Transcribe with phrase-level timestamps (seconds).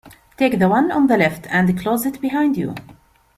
[0.35, 2.73] Take the one on the left and close it behind you.